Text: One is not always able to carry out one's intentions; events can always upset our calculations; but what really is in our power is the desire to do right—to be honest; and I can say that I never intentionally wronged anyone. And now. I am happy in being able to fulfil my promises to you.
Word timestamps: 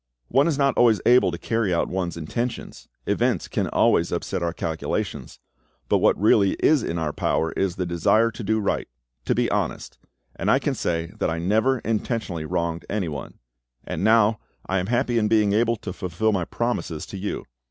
One 0.29 0.47
is 0.47 0.57
not 0.57 0.75
always 0.79 0.99
able 1.05 1.29
to 1.31 1.37
carry 1.37 1.71
out 1.71 1.87
one's 1.87 2.17
intentions; 2.17 2.87
events 3.05 3.47
can 3.47 3.67
always 3.67 4.11
upset 4.11 4.41
our 4.41 4.51
calculations; 4.51 5.39
but 5.89 5.99
what 5.99 6.19
really 6.19 6.53
is 6.53 6.81
in 6.81 6.97
our 6.97 7.13
power 7.13 7.51
is 7.51 7.75
the 7.75 7.85
desire 7.85 8.31
to 8.31 8.43
do 8.43 8.59
right—to 8.59 9.35
be 9.35 9.47
honest; 9.51 9.99
and 10.35 10.49
I 10.49 10.57
can 10.57 10.73
say 10.73 11.11
that 11.19 11.29
I 11.29 11.37
never 11.37 11.77
intentionally 11.81 12.45
wronged 12.45 12.83
anyone. 12.89 13.35
And 13.83 14.03
now. 14.03 14.39
I 14.65 14.79
am 14.79 14.87
happy 14.87 15.19
in 15.19 15.27
being 15.27 15.53
able 15.53 15.75
to 15.77 15.93
fulfil 15.93 16.31
my 16.31 16.45
promises 16.45 17.05
to 17.05 17.17
you. 17.19 17.45